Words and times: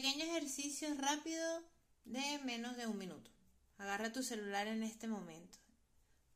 Pequeño 0.00 0.24
ejercicio 0.24 0.88
rápido 0.94 1.62
de 2.06 2.38
menos 2.46 2.74
de 2.78 2.86
un 2.86 2.96
minuto. 2.96 3.30
Agarra 3.76 4.10
tu 4.10 4.22
celular 4.22 4.66
en 4.66 4.82
este 4.82 5.06
momento. 5.06 5.58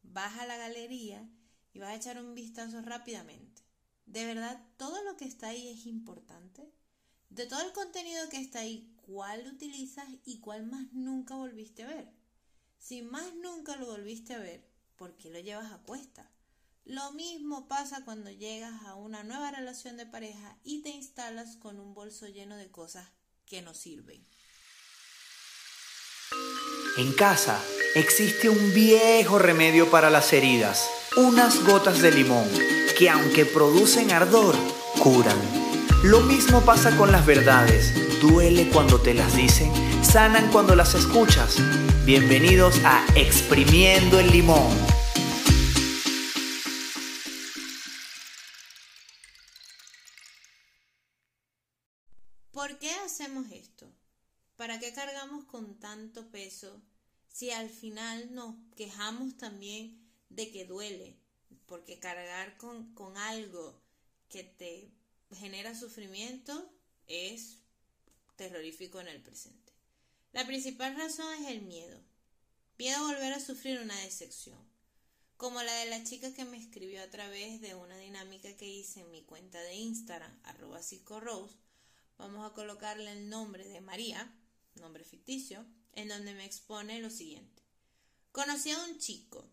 Baja 0.02 0.42
a 0.42 0.46
la 0.46 0.58
galería 0.58 1.26
y 1.72 1.78
vas 1.78 1.88
a 1.88 1.94
echar 1.94 2.22
un 2.22 2.34
vistazo 2.34 2.82
rápidamente. 2.82 3.62
¿De 4.04 4.26
verdad 4.26 4.62
todo 4.76 5.02
lo 5.04 5.16
que 5.16 5.24
está 5.24 5.48
ahí 5.48 5.68
es 5.68 5.86
importante? 5.86 6.70
De 7.30 7.46
todo 7.46 7.62
el 7.62 7.72
contenido 7.72 8.28
que 8.28 8.36
está 8.36 8.58
ahí, 8.58 8.94
¿cuál 9.06 9.46
utilizas 9.46 10.08
y 10.26 10.40
cuál 10.40 10.66
más 10.66 10.92
nunca 10.92 11.34
volviste 11.34 11.84
a 11.84 11.88
ver? 11.88 12.12
Si 12.76 13.00
más 13.00 13.32
nunca 13.36 13.76
lo 13.76 13.86
volviste 13.86 14.34
a 14.34 14.40
ver, 14.40 14.68
¿por 14.96 15.16
qué 15.16 15.30
lo 15.30 15.40
llevas 15.40 15.72
a 15.72 15.78
cuesta? 15.78 16.30
Lo 16.84 17.12
mismo 17.12 17.66
pasa 17.66 18.04
cuando 18.04 18.30
llegas 18.30 18.82
a 18.82 18.94
una 18.94 19.24
nueva 19.24 19.52
relación 19.52 19.96
de 19.96 20.04
pareja 20.04 20.58
y 20.64 20.82
te 20.82 20.90
instalas 20.90 21.56
con 21.56 21.80
un 21.80 21.94
bolso 21.94 22.28
lleno 22.28 22.58
de 22.58 22.70
cosas 22.70 23.08
que 23.46 23.62
no 23.62 23.74
sirven. 23.74 24.24
En 26.96 27.12
casa 27.12 27.60
existe 27.94 28.48
un 28.48 28.72
viejo 28.72 29.38
remedio 29.38 29.90
para 29.90 30.10
las 30.10 30.32
heridas, 30.32 30.88
unas 31.16 31.62
gotas 31.64 32.00
de 32.00 32.12
limón, 32.12 32.48
que 32.98 33.10
aunque 33.10 33.44
producen 33.44 34.12
ardor, 34.12 34.54
curan. 35.02 35.36
Lo 36.02 36.20
mismo 36.20 36.64
pasa 36.64 36.96
con 36.96 37.12
las 37.12 37.26
verdades, 37.26 37.92
duele 38.20 38.68
cuando 38.70 39.00
te 39.00 39.14
las 39.14 39.36
dicen, 39.36 39.72
sanan 40.04 40.50
cuando 40.50 40.74
las 40.74 40.94
escuchas. 40.94 41.56
Bienvenidos 42.04 42.80
a 42.84 43.04
Exprimiendo 43.14 44.18
el 44.20 44.30
Limón. 44.30 44.93
¿Para 54.64 54.80
qué 54.80 54.94
cargamos 54.94 55.44
con 55.44 55.78
tanto 55.78 56.30
peso 56.30 56.80
si 57.28 57.50
al 57.50 57.68
final 57.68 58.34
nos 58.34 58.54
quejamos 58.76 59.36
también 59.36 60.02
de 60.30 60.50
que 60.50 60.64
duele? 60.64 61.18
Porque 61.66 61.98
cargar 61.98 62.56
con, 62.56 62.94
algo 63.18 63.78
que 64.30 64.42
te 64.42 64.90
genera 65.36 65.78
sufrimiento 65.78 66.72
es 67.06 67.58
terrorífico 68.36 69.02
en 69.02 69.08
el 69.08 69.20
presente. 69.20 69.74
La 70.32 70.46
principal 70.46 70.96
razón 70.96 71.26
es 71.42 71.50
el 71.50 71.60
miedo. 71.60 72.00
Miedo 72.78 73.04
a 73.04 73.12
volver 73.12 73.34
a 73.34 73.40
sufrir 73.40 73.80
una 73.80 74.00
decepción. 74.00 74.66
Como 75.36 75.62
la 75.62 75.74
de 75.74 75.90
la 75.90 76.04
chica 76.04 76.32
que 76.32 76.46
me 76.46 76.56
escribió 76.56 77.02
a 77.02 77.10
través 77.10 77.60
de 77.60 77.74
una 77.74 77.98
dinámica 77.98 78.56
que 78.56 78.66
hice 78.66 79.00
en 79.00 79.10
mi 79.10 79.24
cuenta 79.24 79.60
de 79.60 79.74
Instagram, 79.74 80.34
arroba 80.42 80.82
psicorose. 80.82 81.54
Vamos 82.16 82.50
a 82.50 82.54
colocarle 82.54 83.12
el 83.12 83.28
nombre 83.28 83.68
de 83.68 83.82
María 83.82 84.34
nombre 84.80 85.04
ficticio, 85.04 85.64
en 85.92 86.08
donde 86.08 86.34
me 86.34 86.44
expone 86.44 87.00
lo 87.00 87.10
siguiente. 87.10 87.62
Conocí 88.32 88.70
a 88.70 88.84
un 88.84 88.98
chico, 88.98 89.48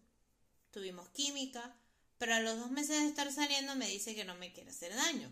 tuvimos 0.71 1.09
química, 1.09 1.77
pero 2.17 2.35
a 2.35 2.39
los 2.39 2.57
dos 2.59 2.71
meses 2.71 2.99
de 2.99 3.07
estar 3.07 3.31
saliendo 3.31 3.75
me 3.75 3.87
dice 3.87 4.15
que 4.15 4.25
no 4.25 4.35
me 4.35 4.53
quiere 4.53 4.71
hacer 4.71 4.93
daño, 4.95 5.31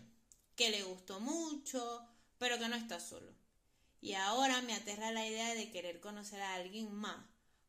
que 0.56 0.70
le 0.70 0.82
gustó 0.82 1.20
mucho, 1.20 2.06
pero 2.38 2.58
que 2.58 2.68
no 2.68 2.76
está 2.76 3.00
solo. 3.00 3.32
Y 4.00 4.14
ahora 4.14 4.62
me 4.62 4.74
aterra 4.74 5.12
la 5.12 5.26
idea 5.26 5.54
de 5.54 5.70
querer 5.70 6.00
conocer 6.00 6.40
a 6.40 6.54
alguien 6.54 6.92
más, 6.92 7.24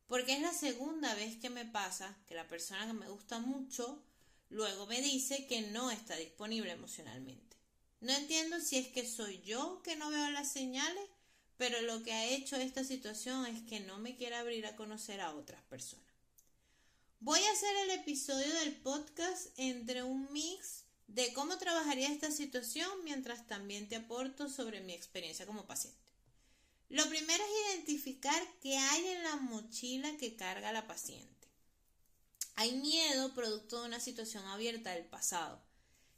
porque 0.06 0.34
es 0.34 0.40
la 0.40 0.52
segunda 0.52 1.14
vez 1.14 1.36
que 1.36 1.50
me 1.50 1.64
pasa 1.64 2.16
que 2.26 2.34
la 2.34 2.48
persona 2.48 2.86
que 2.86 2.92
me 2.92 3.08
gusta 3.08 3.38
mucho 3.38 4.02
luego 4.50 4.86
me 4.86 5.00
dice 5.00 5.46
que 5.46 5.62
no 5.62 5.90
está 5.90 6.16
disponible 6.16 6.72
emocionalmente. 6.72 7.56
No 8.00 8.12
entiendo 8.12 8.60
si 8.60 8.78
es 8.78 8.88
que 8.88 9.06
soy 9.06 9.40
yo 9.42 9.80
que 9.82 9.96
no 9.96 10.10
veo 10.10 10.30
las 10.30 10.52
señales 10.52 11.08
pero 11.62 11.80
lo 11.82 12.02
que 12.02 12.12
ha 12.12 12.26
hecho 12.26 12.56
esta 12.56 12.82
situación 12.82 13.46
es 13.46 13.62
que 13.62 13.78
no 13.78 13.96
me 13.98 14.16
quiere 14.16 14.34
abrir 14.34 14.66
a 14.66 14.74
conocer 14.74 15.20
a 15.20 15.32
otras 15.32 15.62
personas. 15.62 16.04
Voy 17.20 17.38
a 17.40 17.52
hacer 17.52 17.70
el 17.84 17.90
episodio 17.90 18.52
del 18.54 18.74
podcast 18.74 19.46
entre 19.56 20.02
un 20.02 20.26
mix 20.32 20.82
de 21.06 21.32
cómo 21.34 21.58
trabajaría 21.58 22.08
esta 22.08 22.32
situación 22.32 22.90
mientras 23.04 23.46
también 23.46 23.88
te 23.88 23.94
aporto 23.94 24.48
sobre 24.48 24.80
mi 24.80 24.92
experiencia 24.92 25.46
como 25.46 25.64
paciente. 25.64 26.00
Lo 26.88 27.08
primero 27.08 27.44
es 27.44 27.76
identificar 27.76 28.42
qué 28.60 28.76
hay 28.76 29.06
en 29.06 29.22
la 29.22 29.36
mochila 29.36 30.16
que 30.16 30.34
carga 30.34 30.72
la 30.72 30.88
paciente. 30.88 31.46
Hay 32.56 32.72
miedo 32.72 33.34
producto 33.34 33.82
de 33.82 33.86
una 33.86 34.00
situación 34.00 34.44
abierta 34.46 34.90
del 34.90 35.04
pasado, 35.04 35.62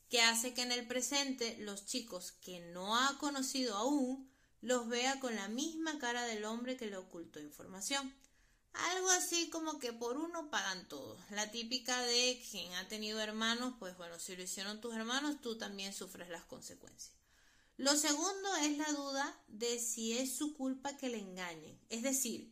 que 0.08 0.22
hace 0.22 0.54
que 0.54 0.62
en 0.62 0.72
el 0.72 0.86
presente 0.86 1.58
los 1.58 1.84
chicos 1.84 2.32
que 2.32 2.60
no 2.60 2.96
ha 2.96 3.18
conocido 3.18 3.76
aún 3.76 4.32
los 4.64 4.88
vea 4.88 5.20
con 5.20 5.34
la 5.36 5.48
misma 5.48 5.98
cara 5.98 6.24
del 6.24 6.46
hombre 6.46 6.78
que 6.78 6.86
le 6.86 6.96
ocultó 6.96 7.38
información. 7.38 8.14
Algo 8.72 9.10
así 9.10 9.50
como 9.50 9.78
que 9.78 9.92
por 9.92 10.16
uno 10.16 10.50
pagan 10.50 10.88
todos. 10.88 11.20
La 11.30 11.50
típica 11.50 12.00
de 12.00 12.42
quien 12.50 12.72
ha 12.72 12.88
tenido 12.88 13.20
hermanos, 13.20 13.74
pues 13.78 13.94
bueno, 13.98 14.18
si 14.18 14.34
lo 14.34 14.42
hicieron 14.42 14.80
tus 14.80 14.94
hermanos, 14.94 15.42
tú 15.42 15.58
también 15.58 15.92
sufres 15.92 16.30
las 16.30 16.44
consecuencias. 16.44 17.12
Lo 17.76 17.94
segundo 17.94 18.56
es 18.62 18.78
la 18.78 18.90
duda 18.92 19.38
de 19.48 19.78
si 19.78 20.16
es 20.16 20.34
su 20.34 20.54
culpa 20.54 20.96
que 20.96 21.10
le 21.10 21.18
engañen. 21.18 21.78
Es 21.90 22.02
decir, 22.02 22.50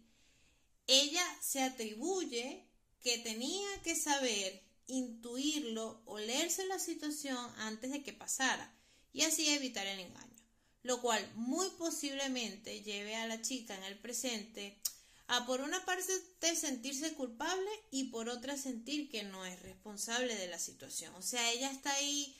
ella 0.86 1.24
se 1.40 1.62
atribuye 1.62 2.68
que 3.00 3.18
tenía 3.20 3.82
que 3.82 3.96
saber, 3.96 4.62
intuirlo 4.86 6.02
o 6.04 6.18
leerse 6.18 6.66
la 6.66 6.78
situación 6.78 7.38
antes 7.56 7.90
de 7.90 8.02
que 8.02 8.12
pasara 8.12 8.70
y 9.14 9.22
así 9.22 9.48
evitar 9.48 9.86
el 9.86 10.00
engaño 10.00 10.31
lo 10.82 11.00
cual 11.00 11.26
muy 11.34 11.68
posiblemente 11.78 12.82
lleve 12.82 13.16
a 13.16 13.26
la 13.26 13.40
chica 13.40 13.76
en 13.76 13.84
el 13.84 13.98
presente 13.98 14.78
a 15.28 15.46
por 15.46 15.60
una 15.60 15.82
parte 15.84 16.56
sentirse 16.56 17.14
culpable 17.14 17.70
y 17.90 18.04
por 18.04 18.28
otra 18.28 18.56
sentir 18.56 19.08
que 19.08 19.22
no 19.22 19.46
es 19.46 19.60
responsable 19.62 20.34
de 20.34 20.48
la 20.48 20.58
situación. 20.58 21.14
O 21.14 21.22
sea, 21.22 21.50
ella 21.52 21.70
está 21.70 21.92
ahí, 21.94 22.36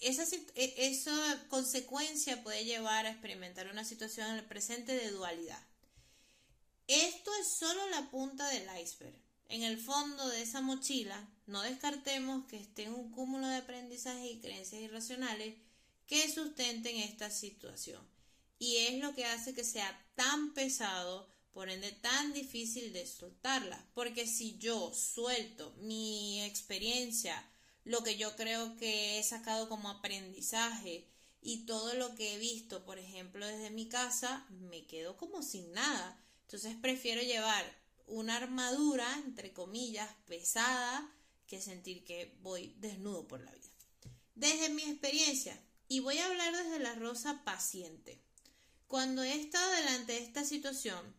esa, 0.00 0.24
e, 0.54 0.74
esa 0.78 1.46
consecuencia 1.48 2.42
puede 2.42 2.64
llevar 2.64 3.06
a 3.06 3.10
experimentar 3.10 3.70
una 3.70 3.84
situación 3.84 4.30
en 4.30 4.36
el 4.36 4.44
presente 4.44 4.94
de 4.94 5.10
dualidad. 5.10 5.62
Esto 6.86 7.30
es 7.40 7.48
solo 7.58 7.88
la 7.90 8.10
punta 8.10 8.48
del 8.48 8.66
iceberg. 8.80 9.14
En 9.48 9.62
el 9.62 9.78
fondo 9.78 10.28
de 10.28 10.42
esa 10.42 10.60
mochila, 10.60 11.28
no 11.46 11.62
descartemos 11.62 12.46
que 12.46 12.56
esté 12.56 12.88
un 12.88 13.10
cúmulo 13.10 13.48
de 13.48 13.56
aprendizajes 13.56 14.30
y 14.30 14.40
creencias 14.40 14.80
irracionales 14.80 15.56
que 16.10 16.28
sustenten 16.28 16.96
esta 16.96 17.30
situación. 17.30 18.04
Y 18.58 18.78
es 18.78 18.98
lo 18.98 19.14
que 19.14 19.26
hace 19.26 19.54
que 19.54 19.62
sea 19.62 19.96
tan 20.16 20.52
pesado, 20.54 21.30
por 21.52 21.70
ende 21.70 21.92
tan 21.92 22.32
difícil 22.32 22.92
de 22.92 23.06
soltarla. 23.06 23.88
Porque 23.94 24.26
si 24.26 24.58
yo 24.58 24.92
suelto 24.92 25.72
mi 25.78 26.42
experiencia, 26.42 27.48
lo 27.84 28.02
que 28.02 28.16
yo 28.16 28.34
creo 28.34 28.76
que 28.76 29.20
he 29.20 29.22
sacado 29.22 29.68
como 29.68 29.88
aprendizaje 29.88 31.06
y 31.40 31.64
todo 31.64 31.94
lo 31.94 32.16
que 32.16 32.34
he 32.34 32.38
visto, 32.38 32.84
por 32.84 32.98
ejemplo, 32.98 33.46
desde 33.46 33.70
mi 33.70 33.88
casa, 33.88 34.44
me 34.50 34.86
quedo 34.86 35.16
como 35.16 35.44
sin 35.44 35.70
nada. 35.70 36.20
Entonces 36.42 36.74
prefiero 36.82 37.22
llevar 37.22 37.64
una 38.08 38.36
armadura, 38.36 39.06
entre 39.24 39.52
comillas, 39.52 40.10
pesada, 40.26 41.08
que 41.46 41.60
sentir 41.60 42.04
que 42.04 42.36
voy 42.42 42.74
desnudo 42.78 43.28
por 43.28 43.40
la 43.40 43.52
vida. 43.52 43.68
Desde 44.34 44.70
mi 44.70 44.82
experiencia, 44.82 45.56
y 45.90 45.98
voy 45.98 46.18
a 46.18 46.26
hablar 46.26 46.56
desde 46.56 46.78
la 46.78 46.94
rosa 46.94 47.42
paciente. 47.42 48.22
Cuando 48.86 49.24
he 49.24 49.34
estado 49.34 49.72
delante 49.72 50.12
de 50.12 50.20
esta 50.20 50.44
situación, 50.44 51.16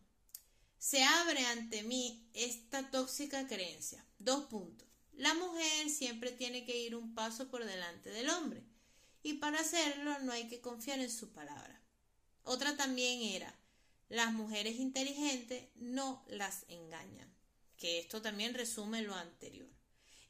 se 0.78 1.04
abre 1.04 1.44
ante 1.44 1.82
mí 1.82 2.26
esta 2.32 2.90
tóxica 2.90 3.46
creencia. 3.46 4.02
Dos 4.18 4.46
puntos. 4.46 4.88
La 5.12 5.34
mujer 5.34 5.90
siempre 5.90 6.32
tiene 6.32 6.64
que 6.64 6.78
ir 6.78 6.96
un 6.96 7.14
paso 7.14 7.50
por 7.50 7.66
delante 7.66 8.08
del 8.08 8.30
hombre. 8.30 8.64
Y 9.22 9.34
para 9.34 9.60
hacerlo 9.60 10.18
no 10.20 10.32
hay 10.32 10.48
que 10.48 10.62
confiar 10.62 11.00
en 11.00 11.10
su 11.10 11.32
palabra. 11.32 11.78
Otra 12.42 12.74
también 12.74 13.20
era, 13.20 13.54
las 14.08 14.32
mujeres 14.32 14.76
inteligentes 14.76 15.66
no 15.74 16.24
las 16.28 16.64
engañan. 16.68 17.30
Que 17.76 17.98
esto 17.98 18.22
también 18.22 18.54
resume 18.54 19.02
lo 19.02 19.14
anterior. 19.14 19.68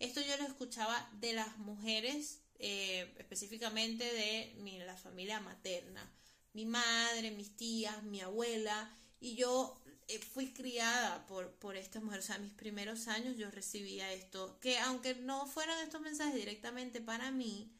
Esto 0.00 0.20
yo 0.20 0.36
lo 0.36 0.48
escuchaba 0.48 1.08
de 1.20 1.32
las 1.32 1.58
mujeres 1.58 2.41
eh, 2.64 3.12
específicamente 3.18 4.04
de 4.04 4.54
mi, 4.60 4.78
la 4.78 4.96
familia 4.96 5.40
materna, 5.40 6.08
mi 6.52 6.64
madre, 6.64 7.32
mis 7.32 7.56
tías, 7.56 8.04
mi 8.04 8.20
abuela, 8.20 8.96
y 9.20 9.34
yo 9.34 9.82
eh, 10.06 10.20
fui 10.20 10.52
criada 10.52 11.26
por, 11.26 11.50
por 11.54 11.76
estas 11.76 12.04
mujeres, 12.04 12.24
o 12.24 12.28
sea, 12.28 12.38
mis 12.38 12.52
primeros 12.52 13.08
años 13.08 13.36
yo 13.36 13.50
recibía 13.50 14.12
esto, 14.12 14.60
que 14.60 14.78
aunque 14.78 15.16
no 15.16 15.44
fueran 15.46 15.76
estos 15.80 16.00
mensajes 16.02 16.36
directamente 16.36 17.00
para 17.00 17.32
mí, 17.32 17.72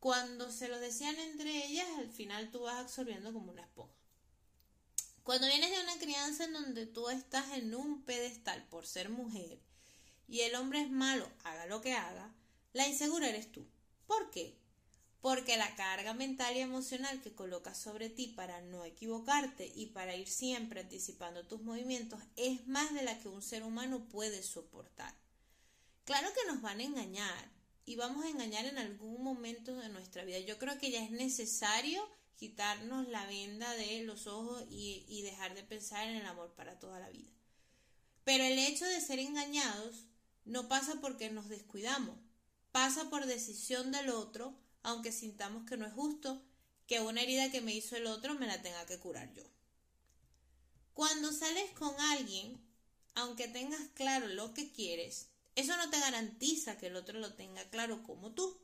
cuando 0.00 0.50
se 0.50 0.66
los 0.66 0.80
decían 0.80 1.16
entre 1.20 1.64
ellas, 1.64 1.86
al 1.98 2.10
final 2.10 2.50
tú 2.50 2.62
vas 2.62 2.80
absorbiendo 2.80 3.32
como 3.32 3.52
una 3.52 3.62
esponja. 3.62 3.94
Cuando 5.22 5.46
vienes 5.46 5.70
de 5.70 5.80
una 5.80 5.98
crianza 5.98 6.42
en 6.42 6.54
donde 6.54 6.86
tú 6.86 7.08
estás 7.08 7.52
en 7.52 7.72
un 7.72 8.02
pedestal 8.02 8.66
por 8.68 8.84
ser 8.84 9.10
mujer 9.10 9.60
y 10.26 10.40
el 10.40 10.56
hombre 10.56 10.80
es 10.80 10.90
malo, 10.90 11.30
haga 11.44 11.66
lo 11.66 11.80
que 11.80 11.92
haga, 11.92 12.34
la 12.72 12.88
insegura 12.88 13.28
eres 13.28 13.52
tú. 13.52 13.64
¿Por 14.06 14.30
qué? 14.30 14.62
porque 15.22 15.56
la 15.56 15.74
carga 15.76 16.14
mental 16.14 16.56
y 16.56 16.60
emocional 16.60 17.22
que 17.22 17.32
colocas 17.32 17.78
sobre 17.78 18.10
ti 18.10 18.26
para 18.26 18.60
no 18.60 18.84
equivocarte 18.84 19.70
y 19.72 19.86
para 19.86 20.16
ir 20.16 20.28
siempre 20.28 20.80
anticipando 20.80 21.46
tus 21.46 21.62
movimientos 21.62 22.20
es 22.34 22.66
más 22.66 22.92
de 22.92 23.04
la 23.04 23.16
que 23.20 23.28
un 23.28 23.40
ser 23.40 23.62
humano 23.62 24.08
puede 24.08 24.42
soportar. 24.42 25.14
Claro 26.04 26.28
que 26.34 26.52
nos 26.52 26.60
van 26.60 26.80
a 26.80 26.82
engañar 26.82 27.52
y 27.86 27.94
vamos 27.94 28.24
a 28.24 28.30
engañar 28.30 28.66
en 28.66 28.78
algún 28.78 29.22
momento 29.22 29.76
de 29.76 29.88
nuestra 29.90 30.24
vida. 30.24 30.40
Yo 30.40 30.58
creo 30.58 30.76
que 30.78 30.90
ya 30.90 31.04
es 31.04 31.12
necesario 31.12 32.02
quitarnos 32.36 33.06
la 33.06 33.24
venda 33.26 33.72
de 33.74 34.02
los 34.02 34.26
ojos 34.26 34.64
y, 34.68 35.22
dejar 35.22 35.54
de 35.54 35.62
pensar 35.62 36.08
en 36.08 36.16
el 36.16 36.26
amor 36.26 36.52
para 36.56 36.80
toda 36.80 36.98
la 36.98 37.10
vida. 37.10 37.30
Pero 38.24 38.42
el 38.42 38.58
hecho 38.58 38.84
de 38.86 39.00
ser 39.00 39.20
engañados 39.20 40.06
no 40.44 40.66
pasa 40.66 41.00
porque 41.00 41.30
nos 41.30 41.48
descuidamos, 41.48 42.16
pasa 42.72 43.10
por 43.10 43.26
decisión 43.26 43.92
del 43.92 44.10
otro 44.10 44.54
aunque 44.82 45.12
sintamos 45.12 45.64
que 45.68 45.76
no 45.76 45.86
es 45.86 45.92
justo 45.92 46.42
que 46.86 47.00
una 47.00 47.22
herida 47.22 47.50
que 47.50 47.60
me 47.60 47.74
hizo 47.74 47.96
el 47.96 48.06
otro 48.06 48.34
me 48.34 48.46
la 48.46 48.60
tenga 48.62 48.84
que 48.86 48.98
curar 48.98 49.32
yo. 49.32 49.44
Cuando 50.94 51.32
sales 51.32 51.70
con 51.72 51.98
alguien, 52.00 52.60
aunque 53.14 53.48
tengas 53.48 53.80
claro 53.94 54.26
lo 54.26 54.52
que 54.52 54.72
quieres, 54.72 55.28
eso 55.54 55.76
no 55.76 55.88
te 55.90 56.00
garantiza 56.00 56.78
que 56.78 56.88
el 56.88 56.96
otro 56.96 57.18
lo 57.18 57.34
tenga 57.34 57.68
claro 57.70 58.02
como 58.02 58.32
tú. 58.32 58.58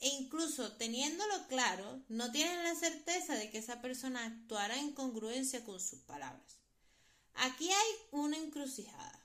E 0.00 0.08
incluso 0.08 0.72
teniéndolo 0.72 1.46
claro, 1.48 2.02
no 2.08 2.30
tienes 2.30 2.62
la 2.62 2.74
certeza 2.74 3.34
de 3.34 3.50
que 3.50 3.58
esa 3.58 3.80
persona 3.80 4.24
actuará 4.24 4.78
en 4.78 4.92
congruencia 4.92 5.64
con 5.64 5.80
sus 5.80 6.00
palabras. 6.00 6.58
Aquí 7.34 7.70
hay 7.70 7.92
una 8.10 8.36
encrucijada 8.36 9.20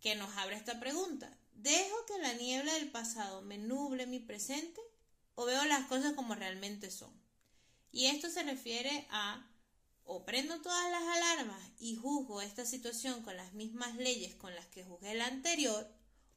que 0.00 0.14
nos 0.14 0.34
abre 0.36 0.56
esta 0.56 0.80
pregunta. 0.80 1.36
¿Dejo 1.54 2.06
que 2.06 2.18
la 2.18 2.34
niebla 2.34 2.74
del 2.74 2.90
pasado 2.90 3.42
me 3.42 3.58
nuble 3.58 4.06
mi 4.06 4.18
presente 4.20 4.80
o 5.34 5.44
veo 5.44 5.64
las 5.64 5.86
cosas 5.86 6.14
como 6.14 6.34
realmente 6.34 6.90
son. 6.90 7.12
Y 7.90 8.06
esto 8.06 8.30
se 8.30 8.42
refiere 8.42 9.06
a 9.10 9.48
o 10.04 10.24
prendo 10.24 10.60
todas 10.60 10.90
las 10.90 11.02
alarmas 11.02 11.62
y 11.78 11.94
juzgo 11.96 12.42
esta 12.42 12.66
situación 12.66 13.22
con 13.22 13.36
las 13.36 13.52
mismas 13.52 13.96
leyes 13.96 14.34
con 14.34 14.54
las 14.54 14.66
que 14.66 14.84
juzgué 14.84 15.14
la 15.14 15.26
anterior, 15.26 15.88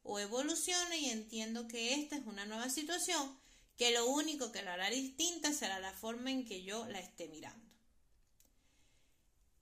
o 0.03 0.19
evoluciono 0.19 0.93
y 0.95 1.09
entiendo 1.09 1.67
que 1.67 1.95
esta 1.95 2.15
es 2.15 2.25
una 2.27 2.45
nueva 2.45 2.69
situación, 2.69 3.37
que 3.75 3.91
lo 3.91 4.05
único 4.05 4.51
que 4.51 4.61
la 4.61 4.73
hará 4.73 4.91
distinta 4.91 5.51
será 5.51 5.79
la 5.79 5.91
forma 5.93 6.29
en 6.29 6.45
que 6.45 6.63
yo 6.63 6.85
la 6.85 6.99
esté 6.99 7.27
mirando. 7.27 7.65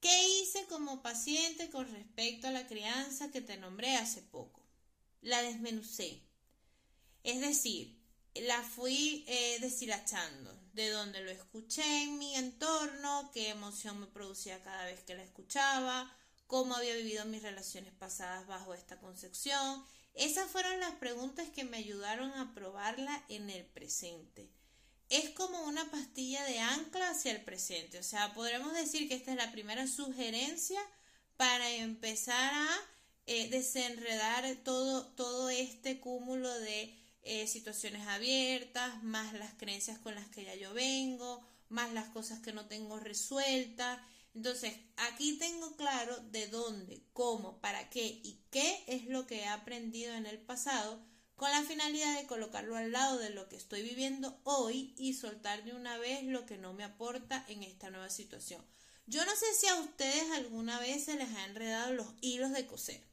¿Qué 0.01 0.27
hice 0.27 0.65
como 0.65 1.01
paciente 1.01 1.69
con 1.69 1.89
respecto 1.89 2.47
a 2.47 2.51
la 2.51 2.67
crianza 2.67 3.31
que 3.31 3.39
te 3.39 3.55
nombré 3.55 3.95
hace 3.95 4.21
poco? 4.21 4.52
La 5.23 5.41
desmenucé. 5.41 6.21
Es 7.23 7.39
decir, 7.39 7.97
la 8.35 8.61
fui 8.61 9.23
eh, 9.27 9.57
deshilachando, 9.61 10.53
de 10.73 10.89
donde 10.89 11.21
lo 11.21 11.31
escuché 11.31 12.03
en 12.03 12.17
mi 12.17 12.35
entorno, 12.35 13.31
qué 13.33 13.49
emoción 13.49 14.01
me 14.01 14.07
producía 14.07 14.61
cada 14.63 14.83
vez 14.83 15.01
que 15.03 15.15
la 15.15 15.23
escuchaba, 15.23 16.13
cómo 16.45 16.75
había 16.75 16.95
vivido 16.95 17.23
mis 17.23 17.41
relaciones 17.41 17.93
pasadas 17.93 18.45
bajo 18.47 18.73
esta 18.73 18.99
concepción. 18.99 19.85
Esas 20.13 20.51
fueron 20.51 20.77
las 20.81 20.95
preguntas 20.95 21.47
que 21.49 21.63
me 21.63 21.77
ayudaron 21.77 22.31
a 22.33 22.53
probarla 22.53 23.23
en 23.29 23.49
el 23.49 23.65
presente. 23.65 24.51
Es 25.07 25.29
como 25.29 25.61
una 25.63 25.89
pastilla 25.89 26.43
de 26.43 26.59
ancla 26.59 27.11
hacia 27.11 27.31
el 27.31 27.45
presente, 27.45 27.97
o 27.97 28.03
sea, 28.03 28.33
podremos 28.33 28.73
decir 28.73 29.07
que 29.07 29.15
esta 29.15 29.31
es 29.31 29.37
la 29.37 29.53
primera 29.53 29.87
sugerencia 29.87 30.81
para 31.37 31.69
empezar 31.69 32.53
a 32.53 32.92
eh, 33.25 33.49
desenredar 33.49 34.45
todo, 34.63 35.07
todo 35.13 35.49
este 35.49 35.99
cúmulo 35.99 36.49
de 36.59 36.93
eh, 37.23 37.47
situaciones 37.47 38.05
abiertas, 38.07 39.01
más 39.03 39.33
las 39.33 39.53
creencias 39.53 39.97
con 39.99 40.15
las 40.15 40.27
que 40.27 40.43
ya 40.43 40.55
yo 40.55 40.73
vengo, 40.73 41.41
más 41.69 41.93
las 41.93 42.09
cosas 42.09 42.39
que 42.39 42.53
no 42.53 42.65
tengo 42.65 42.99
resueltas. 42.99 43.99
Entonces, 44.35 44.73
aquí 44.97 45.37
tengo 45.37 45.75
claro 45.75 46.17
de 46.31 46.47
dónde, 46.47 47.03
cómo, 47.13 47.61
para 47.61 47.89
qué 47.89 48.05
y 48.05 48.41
qué 48.49 48.83
es 48.87 49.05
lo 49.05 49.25
que 49.25 49.41
he 49.41 49.47
aprendido 49.47 50.13
en 50.15 50.25
el 50.25 50.39
pasado 50.39 50.99
con 51.35 51.49
la 51.51 51.63
finalidad 51.63 52.19
de 52.19 52.27
colocarlo 52.27 52.75
al 52.75 52.91
lado 52.91 53.17
de 53.17 53.29
lo 53.29 53.49
que 53.49 53.55
estoy 53.55 53.81
viviendo 53.81 54.39
hoy 54.43 54.93
y 54.97 55.13
soltar 55.13 55.63
de 55.63 55.73
una 55.73 55.97
vez 55.97 56.23
lo 56.23 56.45
que 56.45 56.57
no 56.57 56.73
me 56.73 56.83
aporta 56.83 57.43
en 57.47 57.63
esta 57.63 57.89
nueva 57.89 58.09
situación. 58.09 58.63
Yo 59.05 59.25
no 59.25 59.35
sé 59.35 59.45
si 59.53 59.67
a 59.67 59.75
ustedes 59.79 60.31
alguna 60.31 60.79
vez 60.79 61.05
se 61.05 61.15
les 61.15 61.29
ha 61.29 61.45
enredado 61.45 61.93
los 61.93 62.07
hilos 62.21 62.51
de 62.51 62.65
coser. 62.65 63.12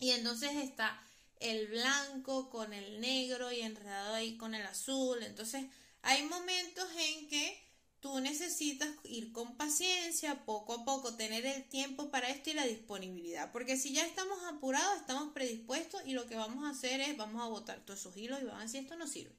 Y 0.00 0.10
entonces 0.10 0.56
está 0.56 1.00
el 1.38 1.68
blanco 1.68 2.50
con 2.50 2.72
el 2.72 3.00
negro 3.00 3.52
y 3.52 3.60
enredado 3.60 4.14
ahí 4.14 4.36
con 4.36 4.54
el 4.54 4.66
azul. 4.66 5.22
Entonces 5.22 5.66
hay 6.02 6.22
momentos 6.24 6.88
en 6.96 7.28
que 7.28 7.70
tú 8.00 8.18
necesitas 8.20 8.88
ir 9.04 9.30
con 9.32 9.56
paciencia, 9.56 10.44
poco 10.46 10.72
a 10.72 10.84
poco, 10.84 11.14
tener 11.16 11.44
el 11.44 11.64
tiempo 11.68 12.10
para 12.10 12.30
esto 12.30 12.50
y 12.50 12.54
la 12.54 12.64
disponibilidad. 12.64 13.52
Porque 13.52 13.76
si 13.76 13.92
ya 13.92 14.06
estamos 14.06 14.42
apurados, 14.44 15.00
estamos 15.00 15.32
predispuestos 15.34 16.00
y 16.06 16.12
lo 16.12 16.26
que 16.26 16.36
vamos 16.36 16.64
a 16.64 16.70
hacer 16.70 17.00
es, 17.00 17.16
vamos 17.16 17.42
a 17.42 17.48
botar 17.48 17.84
todos 17.84 18.00
esos 18.00 18.16
hilos 18.16 18.40
y 18.40 18.44
vamos 18.44 18.60
a 18.60 18.64
decir, 18.64 18.80
esto 18.80 18.96
no 18.96 19.06
sirve. 19.06 19.34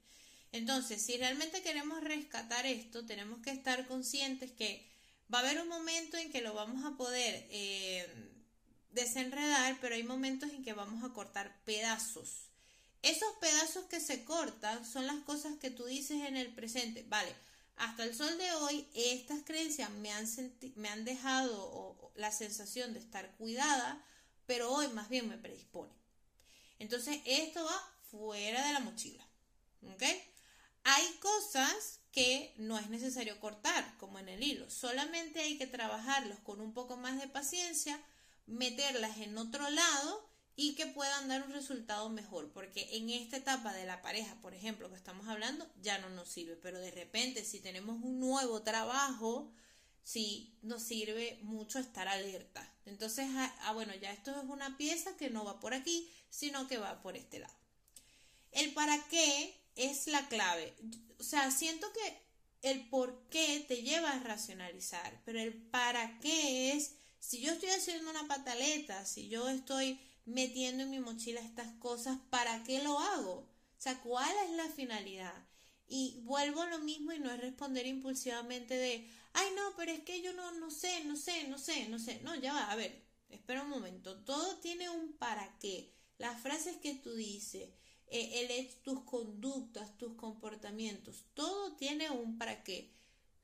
Entonces, 0.52 1.02
si 1.02 1.18
realmente 1.18 1.64
queremos 1.64 2.04
rescatar 2.04 2.66
esto, 2.66 3.06
tenemos 3.06 3.42
que 3.42 3.52
estar 3.52 3.88
conscientes 3.88 4.52
que 4.52 4.88
va 5.34 5.40
a 5.40 5.42
haber 5.42 5.62
un 5.62 5.70
momento 5.70 6.18
en 6.18 6.32
que 6.32 6.42
lo 6.42 6.54
vamos 6.54 6.86
a 6.86 6.98
poder 6.98 7.48
eh, 7.50 8.31
desenredar, 8.92 9.78
pero 9.82 9.96
hay 9.96 10.04
momentos 10.04 10.50
en 10.52 10.64
que 10.64 10.74
vamos 10.74 11.04
a 11.04 11.14
cortar 11.14 11.62
pedazos. 11.66 12.50
Esos 13.02 13.32
pedazos 13.40 13.86
que 13.86 14.00
se 14.00 14.24
cortan 14.24 14.86
son 14.86 15.08
las 15.08 15.18
cosas 15.24 15.58
que 15.60 15.72
tú 15.72 15.86
dices 15.86 16.22
en 16.28 16.38
el 16.38 16.54
presente. 16.54 17.04
Vale, 17.08 17.34
hasta 17.78 18.04
el 18.04 18.16
sol 18.16 18.38
de 18.38 18.52
hoy 18.54 18.88
estas 18.94 19.40
creencias 19.44 19.90
me 19.90 20.12
han, 20.12 20.28
me 20.76 20.90
han 20.90 21.04
dejado 21.04 22.12
la 22.16 22.32
sensación 22.32 22.94
de 22.94 23.00
estar 23.00 23.36
cuidada, 23.38 24.06
pero 24.46 24.72
hoy 24.72 24.88
más 24.90 25.10
bien 25.10 25.28
me 25.28 25.38
predispone. 25.38 25.92
Entonces 26.78 27.22
esto 27.26 27.64
va 27.64 27.94
fuera 28.12 28.68
de 28.68 28.74
la 28.74 28.80
mochila. 28.82 29.26
¿Ok? 29.94 30.04
Hay 30.84 31.08
cosas 31.20 32.00
que 32.12 32.54
no 32.58 32.78
es 32.78 32.90
necesario 32.90 33.40
cortar, 33.40 33.98
como 33.98 34.20
en 34.20 34.30
el 34.30 34.44
hilo. 34.44 34.70
Solamente 34.70 35.42
hay 35.42 35.58
que 35.58 35.68
trabajarlos 35.68 36.38
con 36.40 36.60
un 36.60 36.74
poco 36.74 36.98
más 36.98 37.20
de 37.20 37.28
paciencia 37.28 38.00
meterlas 38.46 39.18
en 39.18 39.38
otro 39.38 39.70
lado 39.70 40.32
y 40.56 40.76
que 40.76 40.86
puedan 40.86 41.28
dar 41.28 41.44
un 41.44 41.54
resultado 41.54 42.10
mejor, 42.10 42.52
porque 42.52 42.88
en 42.98 43.10
esta 43.10 43.38
etapa 43.38 43.74
de 43.74 43.86
la 43.86 44.02
pareja, 44.02 44.36
por 44.42 44.54
ejemplo, 44.54 44.90
que 44.90 44.96
estamos 44.96 45.28
hablando, 45.28 45.68
ya 45.82 45.98
no 46.00 46.10
nos 46.10 46.30
sirve, 46.30 46.56
pero 46.56 46.80
de 46.80 46.92
repente 46.92 47.46
si 47.46 47.60
tenemos 47.60 48.04
un 48.04 48.20
nuevo 48.20 48.62
trabajo, 48.62 49.52
sí 50.04 50.58
nos 50.62 50.84
sirve 50.84 51.40
mucho 51.42 51.80
estar 51.80 52.08
alerta. 52.08 52.68
Entonces, 52.86 53.28
ah, 53.32 53.56
ah, 53.62 53.74
bueno, 53.74 53.94
ya 53.96 54.12
esto 54.12 54.32
es 54.32 54.50
una 54.50 54.78
pieza 54.78 55.16
que 55.18 55.30
no 55.30 55.46
va 55.46 55.60
por 55.60 55.74
aquí, 55.74 56.12
sino 56.30 56.68
que 56.68 56.78
va 56.78 57.02
por 57.02 57.16
este 57.16 57.40
lado. 57.40 57.56
El 58.52 58.74
para 58.74 59.08
qué 59.08 59.58
es 59.76 60.08
la 60.08 60.28
clave. 60.28 60.76
O 61.20 61.24
sea, 61.24 61.50
siento 61.52 61.88
que 61.94 62.70
el 62.70 62.88
por 62.90 63.28
qué 63.30 63.64
te 63.68 63.82
lleva 63.82 64.12
a 64.12 64.20
racionalizar, 64.20 65.22
pero 65.26 65.40
el 65.40 65.54
para 65.54 66.20
qué 66.20 66.74
es 66.74 66.96
si 67.22 67.40
yo 67.40 67.54
estoy 67.54 67.70
haciendo 67.70 68.10
una 68.10 68.28
pataleta, 68.28 69.06
si 69.06 69.30
yo 69.30 69.48
estoy 69.48 70.00
metiendo 70.26 70.84
en 70.84 70.90
mi 70.90 71.00
mochila 71.00 71.40
estas 71.40 71.72
cosas, 71.76 72.18
¿para 72.32 72.64
qué 72.64 72.82
lo 72.84 73.00
hago? 73.00 73.34
O 73.34 73.48
sea, 73.78 74.02
¿cuál 74.02 74.34
es 74.46 74.56
la 74.58 74.68
finalidad? 74.70 75.48
Y 75.88 76.20
vuelvo 76.24 76.62
a 76.64 76.70
lo 76.70 76.80
mismo 76.80 77.14
y 77.14 77.20
no 77.20 77.32
es 77.32 77.40
responder 77.40 77.86
impulsivamente 77.86 78.76
de, 78.76 79.08
ay 79.34 79.48
no, 79.56 79.62
pero 79.78 79.92
es 79.92 80.02
que 80.02 80.22
yo 80.22 80.34
no, 80.34 80.52
no 80.54 80.72
sé, 80.72 81.04
no 81.06 81.16
sé, 81.16 81.48
no 81.48 81.58
sé, 81.60 81.88
no 81.90 82.00
sé. 82.00 82.20
No, 82.24 82.36
ya 82.36 82.54
va, 82.54 82.72
a 82.72 82.76
ver, 82.76 83.04
espera 83.30 83.62
un 83.64 83.70
momento. 83.70 84.24
Todo 84.24 84.58
tiene 84.58 84.90
un 84.90 85.14
para 85.14 85.58
qué. 85.60 85.94
Las 86.18 86.42
frases 86.42 86.78
que 86.78 86.96
tú 86.96 87.14
dices, 87.14 87.70
eh, 88.08 88.48
el, 88.50 88.82
tus 88.82 89.04
conductas, 89.04 89.96
tus 89.98 90.16
comportamientos, 90.16 91.26
todo 91.36 91.76
tiene 91.76 92.10
un 92.10 92.38
para 92.40 92.64
qué. 92.64 92.92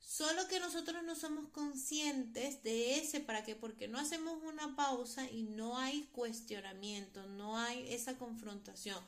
Solo 0.08 0.48
que 0.48 0.58
nosotros 0.58 1.02
no 1.02 1.14
somos 1.14 1.50
conscientes 1.50 2.62
de 2.62 2.96
ese 2.96 3.20
para 3.20 3.44
qué, 3.44 3.54
porque 3.54 3.88
no 3.88 3.98
hacemos 3.98 4.42
una 4.42 4.74
pausa 4.74 5.30
y 5.30 5.42
no 5.42 5.76
hay 5.76 6.04
cuestionamiento, 6.12 7.26
no 7.26 7.58
hay 7.58 7.92
esa 7.92 8.16
confrontación. 8.16 8.98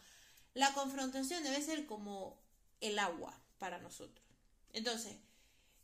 La 0.53 0.75
confrontación 0.75 1.43
debe 1.43 1.63
ser 1.63 1.87
como 1.87 2.39
el 2.83 2.99
agua 2.99 3.35
para 3.57 3.79
nosotros. 3.79 4.23
Entonces, 4.75 5.17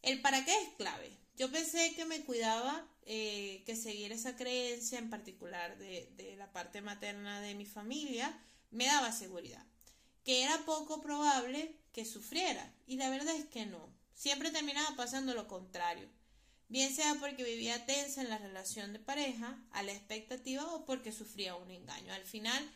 el 0.02 0.20
para 0.20 0.44
qué 0.44 0.52
es 0.52 0.68
clave. 0.76 1.10
Yo 1.38 1.50
pensé 1.50 1.94
que 1.94 2.04
me 2.04 2.22
cuidaba 2.26 2.86
eh, 3.06 3.62
que 3.64 3.74
seguir 3.74 4.12
esa 4.12 4.36
creencia, 4.36 4.98
en 4.98 5.08
particular 5.08 5.78
de, 5.78 6.12
de 6.18 6.36
la 6.36 6.52
parte 6.52 6.82
materna 6.82 7.40
de 7.40 7.54
mi 7.54 7.64
familia, 7.64 8.38
me 8.70 8.84
daba 8.84 9.10
seguridad. 9.12 9.64
Que 10.24 10.42
era 10.42 10.66
poco 10.66 11.00
probable 11.00 11.74
que 11.94 12.04
sufriera. 12.04 12.70
Y 12.86 12.98
la 12.98 13.08
verdad 13.08 13.34
es 13.34 13.46
que 13.46 13.64
no 13.64 13.95
siempre 14.16 14.50
terminaba 14.50 14.96
pasando 14.96 15.34
lo 15.34 15.46
contrario, 15.46 16.08
bien 16.68 16.92
sea 16.92 17.14
porque 17.20 17.44
vivía 17.44 17.86
tensa 17.86 18.22
en 18.22 18.30
la 18.30 18.38
relación 18.38 18.92
de 18.92 18.98
pareja, 18.98 19.62
a 19.70 19.82
la 19.84 19.92
expectativa 19.92 20.64
o 20.74 20.84
porque 20.84 21.12
sufría 21.12 21.54
un 21.54 21.70
engaño. 21.70 22.12
Al 22.12 22.24
final, 22.24 22.68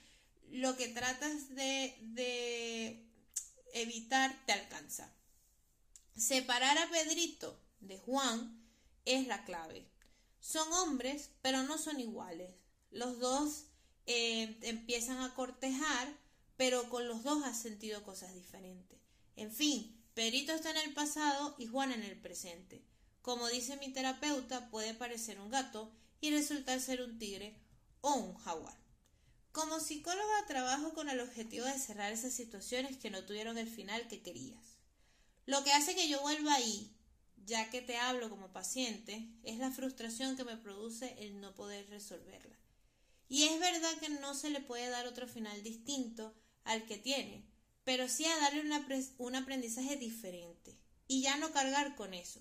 lo 0.50 0.76
que 0.76 0.88
tratas 0.88 1.48
de, 1.54 3.06
evitar 3.72 4.36
te 4.46 4.52
alcanza. 4.52 5.12
Separar 6.16 6.76
a 6.78 6.90
Pedrito 6.90 7.58
de 7.80 7.98
Juan 7.98 8.62
es 9.06 9.26
la 9.26 9.44
clave. 9.44 9.88
Son 10.40 10.70
hombres, 10.72 11.30
pero 11.40 11.62
no 11.62 11.78
son 11.78 12.00
iguales. 12.00 12.50
Los 12.90 13.18
dos 13.18 13.66
eh, 14.06 14.58
empiezan 14.62 15.20
a 15.20 15.34
cortejar, 15.34 16.12
pero 16.56 16.90
con 16.90 17.08
los 17.08 17.22
dos 17.22 17.44
has 17.44 17.60
sentido 17.60 18.02
cosas 18.02 18.34
diferentes. 18.34 18.98
En 19.36 19.52
fin, 19.52 19.99
Pedrito 20.20 20.52
está 20.52 20.70
en 20.72 20.76
el 20.76 20.92
pasado 20.92 21.54
y 21.56 21.66
Juan 21.66 21.92
en 21.92 22.02
el 22.02 22.14
presente. 22.14 22.84
Como 23.22 23.48
dice 23.48 23.78
mi 23.78 23.90
terapeuta, 23.90 24.68
puede 24.68 24.92
parecer 24.92 25.40
un 25.40 25.48
gato 25.48 25.90
y 26.20 26.30
resultar 26.30 26.78
ser 26.78 27.00
un 27.00 27.18
tigre 27.18 27.56
o 28.02 28.12
un 28.16 28.34
jaguar. 28.34 28.76
Como 29.50 29.80
psicóloga 29.80 30.44
trabajo 30.46 30.92
con 30.92 31.08
el 31.08 31.20
objetivo 31.20 31.64
de 31.64 31.78
cerrar 31.78 32.12
esas 32.12 32.34
situaciones 32.34 32.98
que 32.98 33.08
no 33.08 33.24
tuvieron 33.24 33.56
el 33.56 33.66
final 33.66 34.08
que 34.08 34.20
querías. 34.20 34.76
Lo 35.46 35.64
que 35.64 35.72
hace 35.72 35.94
que 35.94 36.10
yo 36.10 36.20
vuelva 36.20 36.52
ahí, 36.52 36.94
ya 37.46 37.70
que 37.70 37.80
te 37.80 37.96
hablo 37.96 38.28
como 38.28 38.52
paciente, 38.52 39.26
es 39.42 39.56
la 39.56 39.70
frustración 39.70 40.36
que 40.36 40.44
me 40.44 40.58
produce 40.58 41.16
el 41.20 41.40
no 41.40 41.54
poder 41.54 41.88
resolverla. 41.88 42.58
Y 43.30 43.44
es 43.44 43.58
verdad 43.58 43.96
que 44.00 44.10
no 44.10 44.34
se 44.34 44.50
le 44.50 44.60
puede 44.60 44.90
dar 44.90 45.06
otro 45.06 45.26
final 45.26 45.62
distinto 45.62 46.34
al 46.64 46.84
que 46.84 46.98
tiene, 46.98 47.49
pero 47.84 48.08
sí 48.08 48.24
a 48.24 48.36
darle 48.38 48.62
un 49.18 49.34
aprendizaje 49.36 49.96
diferente 49.96 50.76
y 51.08 51.22
ya 51.22 51.36
no 51.36 51.52
cargar 51.52 51.96
con 51.96 52.14
eso. 52.14 52.40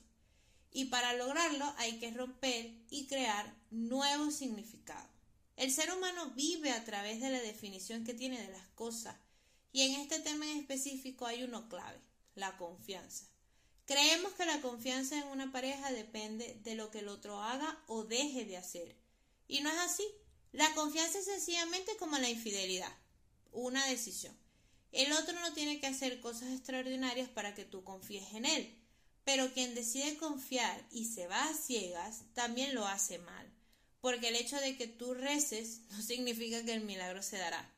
Y 0.72 0.86
para 0.86 1.14
lograrlo 1.14 1.74
hay 1.78 2.00
que 2.00 2.12
romper 2.12 2.72
y 2.90 3.08
crear 3.08 3.56
nuevos 3.72 4.36
significados. 4.36 5.10
El 5.56 5.72
ser 5.72 5.92
humano 5.92 6.32
vive 6.36 6.72
a 6.72 6.86
través 6.86 7.20
de 7.20 7.30
la 7.30 7.42
definición 7.42 8.06
que 8.06 8.14
tiene 8.14 8.42
de 8.42 8.52
las 8.52 8.68
cosas 8.76 9.16
y 9.72 9.82
en 9.82 10.00
este 10.00 10.20
tema 10.20 10.50
en 10.50 10.58
específico 10.58 11.26
hay 11.26 11.44
uno 11.44 11.68
clave, 11.70 12.00
la 12.36 12.58
confianza. 12.58 13.26
Creemos 13.86 14.34
que 14.34 14.46
la 14.46 14.62
confianza 14.62 15.18
en 15.18 15.28
una 15.28 15.52
pareja 15.52 15.92
depende 15.92 16.60
de 16.64 16.76
lo 16.76 16.92
que 16.92 17.00
el 17.00 17.08
otro 17.08 17.42
haga 17.42 17.84
o 17.88 18.04
deje 18.04 18.46
de 18.46 18.58
hacer. 18.58 18.96
Y 19.48 19.62
no 19.62 19.70
es 19.70 19.80
así. 19.80 20.04
La 20.52 20.74
confianza 20.76 21.20
es 21.20 21.26
sencillamente 21.26 21.98
como 21.98 22.18
la 22.18 22.30
infidelidad, 22.30 22.96
una 23.52 23.86
decisión. 23.88 24.38
El 24.92 25.12
otro 25.14 25.40
no 25.40 25.54
tiene 25.54 25.80
que 25.80 25.88
hacer 25.88 26.20
cosas 26.20 26.50
extraordinarias 26.52 27.30
para 27.30 27.54
que 27.54 27.66
tú 27.66 27.84
confíes 27.84 28.34
en 28.34 28.46
él, 28.46 28.76
pero 29.24 29.54
quien 29.54 29.76
decide 29.76 30.18
confiar 30.18 30.86
y 30.92 31.06
se 31.06 31.28
va 31.28 31.44
a 31.44 31.54
ciegas 31.54 32.24
también 32.34 32.74
lo 32.74 32.88
hace 32.88 33.20
mal 33.20 33.60
porque 34.02 34.30
el 34.30 34.36
hecho 34.36 34.58
de 34.58 34.78
que 34.78 34.88
tú 34.88 35.14
reces 35.14 35.82
no 35.90 36.02
significa 36.02 36.64
que 36.64 36.74
el 36.74 36.82
milagro 36.82 37.22
se 37.22 37.38
dará. 37.38 37.70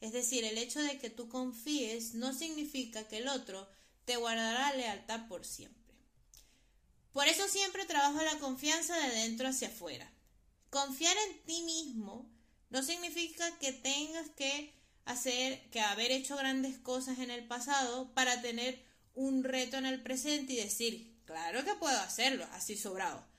Es 0.00 0.12
decir, 0.12 0.44
el 0.44 0.58
hecho 0.58 0.80
de 0.80 0.98
que 0.98 1.10
tú 1.10 1.28
confíes 1.28 2.14
no 2.14 2.34
significa 2.34 3.06
que 3.08 3.18
el 3.18 3.28
otro 3.28 3.68
te 4.04 4.16
guardará 4.16 4.74
lealtad 4.74 5.28
por 5.28 5.44
siempre. 5.44 5.80
Por 7.12 7.28
eso 7.28 7.46
siempre 7.48 7.84
trabajo 7.84 8.22
la 8.22 8.38
confianza 8.38 8.96
de 8.96 9.14
dentro 9.14 9.48
hacia 9.48 9.68
afuera. 9.68 10.10
Confiar 10.70 11.16
en 11.28 11.44
ti 11.44 11.62
mismo 11.62 12.28
no 12.70 12.82
significa 12.82 13.58
que 13.58 13.72
tengas 13.72 14.28
que 14.30 14.72
hacer, 15.04 15.68
que 15.70 15.80
haber 15.80 16.10
hecho 16.10 16.36
grandes 16.36 16.78
cosas 16.78 17.18
en 17.18 17.30
el 17.30 17.46
pasado 17.46 18.12
para 18.14 18.40
tener 18.42 18.84
un 19.14 19.44
reto 19.44 19.76
en 19.76 19.86
el 19.86 20.02
presente 20.02 20.54
y 20.54 20.56
decir, 20.56 21.14
claro 21.24 21.64
que 21.64 21.74
puedo 21.74 21.98
hacerlo, 22.00 22.46
así 22.52 22.76
sobrado 22.76 23.32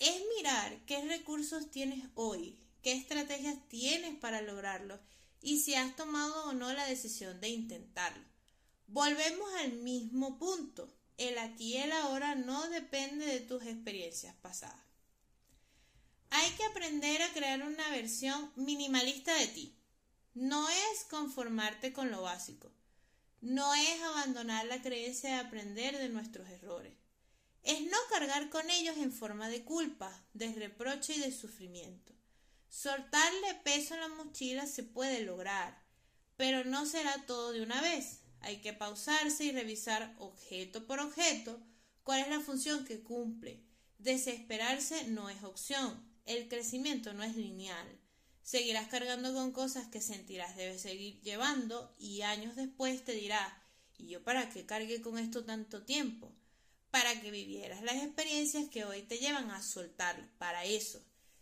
es 0.00 0.22
mirar 0.34 0.78
qué 0.86 1.04
recursos 1.04 1.70
tienes 1.70 2.02
hoy, 2.14 2.58
qué 2.82 2.92
estrategias 2.92 3.56
tienes 3.68 4.18
para 4.18 4.40
lograrlo 4.40 4.98
y 5.42 5.60
si 5.60 5.74
has 5.74 5.94
tomado 5.94 6.46
o 6.46 6.52
no 6.54 6.72
la 6.72 6.86
decisión 6.86 7.38
de 7.40 7.50
intentarlo. 7.50 8.24
Volvemos 8.86 9.48
al 9.60 9.74
mismo 9.74 10.38
punto. 10.38 10.92
El 11.18 11.38
aquí 11.38 11.74
y 11.74 11.76
el 11.76 11.92
ahora 11.92 12.34
no 12.34 12.66
depende 12.70 13.26
de 13.26 13.40
tus 13.40 13.62
experiencias 13.64 14.34
pasadas. 14.36 14.82
Hay 16.30 16.50
que 16.52 16.64
aprender 16.64 17.20
a 17.20 17.32
crear 17.34 17.62
una 17.62 17.90
versión 17.90 18.50
minimalista 18.56 19.34
de 19.34 19.48
ti. 19.48 19.76
No 20.40 20.68
es 20.68 21.04
conformarte 21.04 21.92
con 21.92 22.10
lo 22.10 22.22
básico. 22.22 22.72
No 23.40 23.74
es 23.74 24.02
abandonar 24.02 24.66
la 24.66 24.82
creencia 24.82 25.30
de 25.30 25.36
aprender 25.36 25.96
de 25.98 26.08
nuestros 26.08 26.48
errores 26.48 27.00
es 27.62 27.82
no 27.82 27.98
cargar 28.08 28.48
con 28.50 28.70
ellos 28.70 28.96
en 28.96 29.12
forma 29.12 29.48
de 29.48 29.64
culpa, 29.64 30.24
de 30.32 30.52
reproche 30.52 31.14
y 31.14 31.20
de 31.20 31.32
sufrimiento. 31.32 32.14
Soltarle 32.68 33.54
peso 33.64 33.94
en 33.94 34.00
la 34.00 34.08
mochila 34.08 34.66
se 34.66 34.82
puede 34.82 35.22
lograr, 35.22 35.82
pero 36.36 36.64
no 36.64 36.86
será 36.86 37.26
todo 37.26 37.52
de 37.52 37.62
una 37.62 37.80
vez. 37.80 38.20
Hay 38.40 38.62
que 38.62 38.72
pausarse 38.72 39.44
y 39.44 39.52
revisar 39.52 40.14
objeto 40.18 40.86
por 40.86 41.00
objeto 41.00 41.60
cuál 42.02 42.20
es 42.20 42.28
la 42.28 42.40
función 42.40 42.84
que 42.84 43.02
cumple. 43.02 43.62
Desesperarse 43.98 45.08
no 45.08 45.28
es 45.28 45.42
opción. 45.42 46.08
El 46.24 46.48
crecimiento 46.48 47.12
no 47.12 47.22
es 47.22 47.36
lineal. 47.36 47.99
Seguirás 48.42 48.88
cargando 48.88 49.32
con 49.34 49.52
cosas 49.52 49.88
que 49.88 50.00
sentirás 50.00 50.56
debes 50.56 50.82
seguir 50.82 51.20
llevando 51.22 51.94
y 51.98 52.22
años 52.22 52.56
después 52.56 53.04
te 53.04 53.12
dirá 53.12 53.62
¿y 53.98 54.08
yo 54.08 54.24
para 54.24 54.48
qué 54.50 54.66
cargué 54.66 55.02
con 55.02 55.18
esto 55.18 55.44
tanto 55.44 55.84
tiempo? 55.84 56.32
para 56.90 57.20
que 57.20 57.30
vivieras 57.30 57.82
las 57.82 57.96
experiencias 57.96 58.68
que 58.68 58.84
hoy 58.84 59.02
te 59.02 59.18
llevan 59.18 59.50
a 59.50 59.62
soltarlo, 59.62 60.26
para 60.38 60.64
eso. 60.64 61.00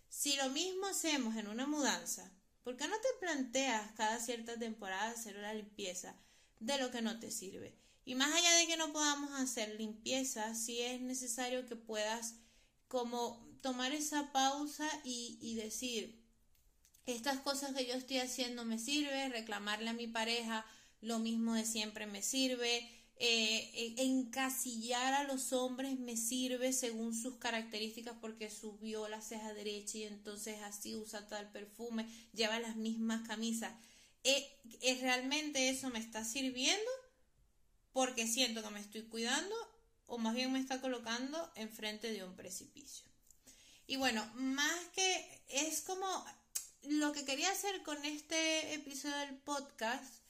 Si 0.08 0.36
lo 0.36 0.50
mismo 0.50 0.86
hacemos 0.86 1.36
en 1.36 1.48
una 1.48 1.66
mudanza, 1.66 2.30
¿por 2.62 2.76
qué 2.76 2.86
no 2.86 2.96
te 2.96 3.08
planteas 3.20 3.90
cada 3.92 4.20
cierta 4.20 4.58
temporada 4.58 5.10
hacer 5.10 5.36
una 5.36 5.54
limpieza 5.54 6.14
de 6.60 6.78
lo 6.78 6.90
que 6.90 7.02
no 7.02 7.18
te 7.18 7.30
sirve? 7.30 7.78
Y 8.04 8.14
más 8.14 8.32
allá 8.34 8.54
de 8.56 8.66
que 8.66 8.76
no 8.76 8.92
podamos 8.92 9.32
hacer 9.32 9.74
limpieza, 9.74 10.54
sí 10.54 10.80
es 10.80 11.00
necesario 11.00 11.66
que 11.66 11.76
puedas 11.76 12.34
como 12.86 13.46
tomar 13.62 13.92
esa 13.92 14.32
pausa 14.32 14.88
y, 15.04 15.38
y 15.42 15.56
decir, 15.56 16.22
estas 17.12 17.40
cosas 17.40 17.74
que 17.74 17.86
yo 17.86 17.94
estoy 17.94 18.18
haciendo 18.18 18.64
me 18.64 18.78
sirve, 18.78 19.28
reclamarle 19.28 19.90
a 19.90 19.94
mi 19.94 20.06
pareja 20.06 20.64
lo 21.00 21.18
mismo 21.18 21.54
de 21.54 21.64
siempre 21.64 22.06
me 22.06 22.22
sirve, 22.22 22.88
eh, 23.20 23.94
encasillar 23.98 25.14
a 25.14 25.24
los 25.24 25.52
hombres 25.52 25.98
me 25.98 26.16
sirve 26.16 26.72
según 26.72 27.14
sus 27.14 27.36
características 27.36 28.14
porque 28.20 28.50
subió 28.50 29.08
la 29.08 29.20
ceja 29.20 29.52
derecha 29.54 29.98
y 29.98 30.04
entonces 30.04 30.60
así 30.62 30.94
usa 30.94 31.26
tal 31.26 31.50
perfume, 31.50 32.06
lleva 32.32 32.60
las 32.60 32.76
mismas 32.76 33.26
camisas. 33.26 33.72
Eh, 34.24 34.46
¿Es 34.82 35.00
realmente 35.00 35.68
eso 35.68 35.90
me 35.90 35.98
está 35.98 36.24
sirviendo? 36.24 36.90
Porque 37.92 38.26
siento 38.26 38.62
que 38.62 38.70
me 38.70 38.80
estoy 38.80 39.02
cuidando 39.02 39.54
o 40.06 40.18
más 40.18 40.34
bien 40.34 40.52
me 40.52 40.60
está 40.60 40.80
colocando 40.80 41.50
enfrente 41.54 42.12
de 42.12 42.24
un 42.24 42.36
precipicio. 42.36 43.04
Y 43.86 43.96
bueno, 43.96 44.24
más 44.34 44.78
que 44.94 45.42
es 45.48 45.80
como 45.80 46.06
lo 46.88 47.12
que 47.12 47.24
quería 47.24 47.50
hacer 47.50 47.82
con 47.82 48.02
este 48.04 48.72
episodio 48.72 49.16
del 49.18 49.36
podcast 49.36 50.22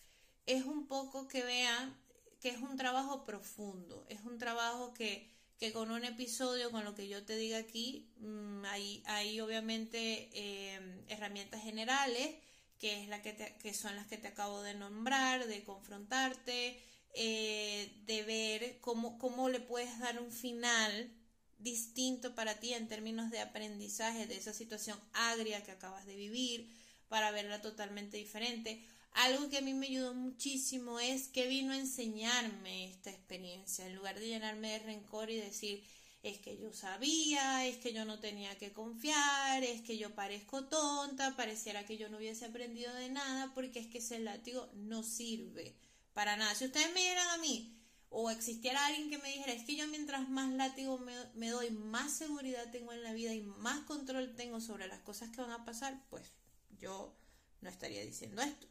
es 0.47 0.65
un 0.65 0.87
poco 0.87 1.29
que 1.29 1.45
vean 1.45 1.97
que 2.41 2.49
es 2.49 2.59
un 2.59 2.77
trabajo 2.77 3.25
profundo, 3.25 4.05
es 4.09 4.21
un 4.23 4.39
trabajo 4.39 4.93
que, 4.93 5.31
que 5.59 5.73
con 5.73 5.91
un 5.93 6.05
episodio, 6.05 6.71
con 6.71 6.85
lo 6.85 6.95
que 6.97 7.09
yo 7.09 7.25
te 7.25 7.37
diga 7.37 7.59
aquí, 7.59 8.11
mm, 8.19 8.65
hay, 8.65 9.03
hay, 9.07 9.41
obviamente 9.41 10.31
em, 10.33 11.05
herramientas 11.09 11.63
generales, 11.63 12.37
que, 12.81 13.03
es 13.03 13.09
la 13.09 13.23
que, 13.23 13.57
que 13.61 13.75
son 13.75 13.95
las 13.95 14.07
que 14.09 14.19
te 14.19 14.29
acabo 14.29 14.63
de 14.63 14.75
nombrar, 14.75 15.47
de 15.47 15.65
confrontarte, 15.65 16.83
eh, 17.15 17.93
de 18.05 18.23
ver 18.25 18.81
cómo, 18.81 19.19
cómo 19.19 19.49
le 19.49 19.61
puedes 19.61 19.99
dar 20.01 20.21
un 20.21 20.33
final 20.33 21.11
distinto 21.59 22.35
para 22.35 22.61
ti 22.61 22.73
en 22.75 22.89
términos 22.89 23.31
de 23.31 23.41
aprendizaje 23.41 24.27
de 24.27 24.37
esa 24.37 24.53
situación 24.53 24.99
agria 25.13 25.63
que 25.65 25.73
acabas 25.73 26.07
de 26.07 26.17
vivir, 26.17 26.71
para 27.09 27.31
verla 27.31 27.63
totalmente 27.63 28.17
diferente 28.17 28.85
algo 29.13 29.49
que 29.49 29.59
a 29.59 29.63
mí 29.63 29.75
me 29.75 29.87
ayudó 29.87 30.15
muchísimo 30.15 31.01
es 31.01 31.29
que 31.29 31.49
vino 31.49 31.73
a 31.73 31.79
enseñarme 31.79 32.89
esta 32.89 33.11
experiencia, 33.11 33.87
en 33.87 33.97
lugar 33.97 34.19
de 34.19 34.29
llenarme 34.29 34.73
de 34.73 34.79
rencor 34.79 35.31
y 35.31 35.37
decir, 35.37 35.85
es 36.23 36.39
que 36.39 36.57
yo 36.57 36.73
sabía, 36.73 37.67
es 37.67 37.79
que 37.79 37.93
yo 37.93 38.05
no 38.05 38.21
tenía 38.21 38.57
que 38.59 38.73
confiar, 38.73 39.65
es 39.65 39.81
que 39.83 39.99
yo 39.99 40.15
parezco 40.15 40.65
tonta, 40.67 41.35
pareciera 41.37 41.87
que 41.87 41.97
yo 41.97 42.09
no 42.09 42.19
hubiese 42.19 42.45
aprendido 42.45 42.95
de 42.95 43.09
nada, 43.09 43.53
porque 43.55 43.81
es 43.81 43.87
que 43.87 43.99
ese 43.99 44.19
látigo 44.19 44.69
no 44.75 45.03
sirve 45.03 45.75
para 46.13 46.37
nada. 46.37 46.55
Si 46.55 46.67
ustedes 46.67 46.93
me 46.95 47.01
dieran 47.01 47.29
a 47.29 47.39
mí, 47.39 47.78
o 48.11 48.31
existiera 48.31 48.87
alguien 48.87 49.11
que 49.11 49.19
me 49.19 49.29
dijera, 49.29 49.53
es 49.53 49.65
que 49.65 49.77
yo 49.77 49.87
mientras 49.89 50.29
más 50.29 50.51
látigo 50.53 50.99
me, 50.99 51.15
me 51.35 51.51
doy, 51.51 51.71
más 51.71 52.13
seguridad 52.13 52.71
tengo 52.71 52.93
en 52.93 53.03
la 53.03 53.13
vida 53.13 53.35
y 53.35 53.43
más 53.43 53.81
control 53.81 54.35
tengo 54.35 54.61
sobre 54.61 54.89
las 54.89 55.01
cosas 55.01 55.31
que 55.31 55.41
van 55.41 55.53
a 55.53 55.65
pasar, 55.65 56.03
pues 56.11 56.33
yo 56.79 57.15
no 57.61 57.69
estaría 57.69 58.05
diciendo 58.05 58.43
esto 58.43 58.69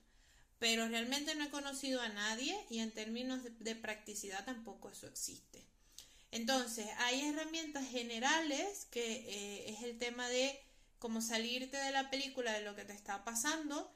pero 0.60 0.88
realmente 0.88 1.36
no 1.36 1.46
he 1.46 1.50
conocido 1.50 2.02
a 2.02 2.10
nadie 2.10 2.58
y 2.70 2.80
en 2.80 2.92
términos 2.92 3.42
de, 3.60 3.76
practicidad 3.76 4.44
tampoco 4.46 4.90
eso 4.90 5.08
existe. 5.08 5.66
Entonces, 6.32 6.88
hay 6.98 7.22
herramientas 7.22 7.88
generales 7.88 8.88
que 8.92 9.04
eh, 9.28 9.70
es 9.70 9.84
el 9.84 9.98
tema 9.98 10.28
de 10.30 10.60
cómo 11.00 11.22
salirte 11.22 11.78
de 11.78 11.92
la 11.92 12.10
película 12.10 12.52
de 12.54 12.64
lo 12.64 12.76
que 12.76 12.86
te 12.86 12.94
está 12.94 13.24
pasando 13.24 13.94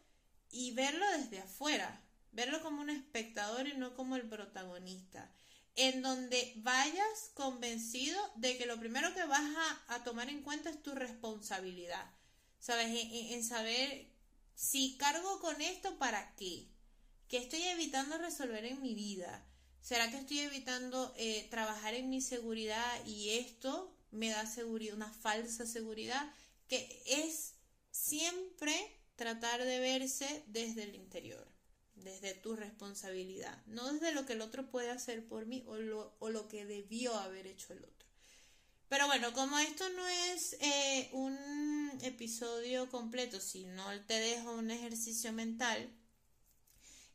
y 0.51 0.71
verlo 0.71 1.05
desde 1.17 1.39
afuera. 1.39 2.01
Verlo 2.32 2.62
como 2.62 2.82
un 2.82 2.90
espectador 2.90 3.68
y 3.68 3.74
no 3.74 3.96
como 3.96 4.16
el 4.16 4.28
protagonista, 4.28 5.32
en 5.76 6.02
donde 6.02 6.54
vayas 6.58 7.32
convencido 7.34 8.20
de 8.36 8.58
que 8.58 8.66
lo 8.66 8.80
primero 8.80 9.14
que 9.14 9.26
vas 9.26 9.44
a, 9.88 10.04
tomar 10.04 10.30
en 10.30 10.42
cuenta 10.42 10.70
es 10.70 10.82
tu 10.82 10.94
responsabilidad, 10.94 12.06
¿sabes? 12.60 12.88
En, 13.12 13.44
saber 13.44 14.08
si 14.56 14.98
cargo 14.98 15.40
con 15.40 15.62
esto, 15.62 15.98
¿para 15.98 16.36
qué? 16.36 16.68
¿Qué 17.28 17.38
estoy 17.38 17.64
evitando 17.64 18.18
resolver 18.18 18.66
en 18.66 18.82
mi 18.82 18.94
vida? 18.94 19.46
¿Será 19.82 20.12
que 20.12 20.18
estoy 20.18 20.40
evitando 20.40 21.14
eh, 21.18 21.48
trabajar 21.50 21.94
en 21.94 22.10
mi 22.10 22.22
seguridad 22.22 23.06
y 23.06 23.32
esto 23.32 23.96
me 24.12 24.30
da 24.30 24.46
seguridad, 24.46 24.96
una 24.96 25.12
falsa 25.12 25.66
seguridad? 25.66 26.34
Que 26.68 27.02
es 27.06 27.56
siempre 27.90 28.76
tratar 29.16 29.64
de 29.64 29.80
verse 29.80 30.44
desde 30.48 30.84
el 30.84 30.96
interior 30.96 31.50
desde 32.03 32.34
tu 32.34 32.55
responsabilidad, 32.55 33.63
no 33.67 33.91
desde 33.91 34.13
lo 34.13 34.25
que 34.25 34.34
el 34.34 34.41
otro 34.41 34.70
puede 34.70 34.89
hacer 34.89 35.27
por 35.27 35.46
mí 35.46 35.63
o 35.67 35.77
lo, 35.77 36.15
o 36.20 36.29
lo 36.29 36.48
que 36.48 36.65
debió 36.65 37.15
haber 37.15 37.48
hecho 37.48 37.74
el 37.74 37.84
otro. 37.84 38.08
Pero 38.89 39.08
bueno, 39.08 39.31
como 39.31 39.58
esto 39.58 39.88
no 39.89 40.05
es 40.05 40.58
eh, 40.60 41.10
un 41.13 41.98
episodio 42.01 42.89
completo, 42.89 43.39
sino 43.39 43.84
te 44.05 44.20
dejo 44.20 44.53
un 44.53 44.70
ejercicio 44.70 45.31
mental, 45.31 45.89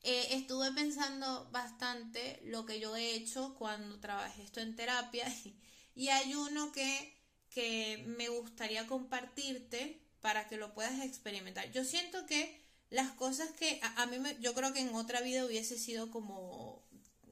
eh, 0.03 0.29
estuve 0.37 0.73
pensando 0.73 1.49
bastante 1.51 2.41
lo 2.45 2.65
que 2.65 2.81
yo 2.81 2.97
he 2.97 3.15
hecho 3.15 3.55
cuando 3.59 4.01
trabajé 4.01 4.43
esto 4.43 4.61
en 4.61 4.77
terapia 4.77 5.27
y 5.95 6.09
hay 6.09 6.35
uno 6.35 6.73
que, 6.73 7.15
que 7.51 8.05
me 8.07 8.29
gustaría 8.29 8.87
compartirte 8.87 10.01
para 10.21 10.49
que 10.49 10.57
lo 10.57 10.73
puedas 10.75 11.01
experimentar. 11.03 11.71
Yo 11.73 11.85
siento 11.85 12.25
que 12.25 12.66
las 12.91 13.13
cosas 13.13 13.51
que 13.53 13.81
a, 13.83 14.07
mí 14.07 14.19
me, 14.19 14.39
yo 14.41 14.55
creo 14.55 14.73
que 14.73 14.81
en 14.81 14.95
otra 14.95 15.21
vida 15.21 15.45
hubiese 15.45 15.79
sido 15.79 16.11
como 16.11 16.83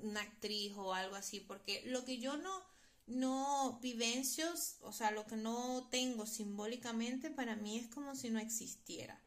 una 0.00 0.20
actriz 0.20 0.72
o 0.76 0.94
algo 0.94 1.16
así, 1.16 1.40
porque 1.40 1.82
lo 1.86 2.04
que 2.04 2.18
yo 2.18 2.36
no, 2.36 2.62
no 3.06 3.78
vivencios, 3.80 4.76
o 4.82 4.92
sea, 4.92 5.10
lo 5.10 5.26
que 5.26 5.36
no 5.36 5.88
tengo 5.90 6.26
simbólicamente 6.26 7.30
para 7.30 7.56
mí 7.56 7.78
es 7.78 7.86
como 7.88 8.14
si 8.14 8.30
no 8.30 8.38
existiera. 8.38 9.20